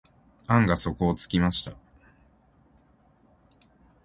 [0.47, 1.77] 案が底をつきました。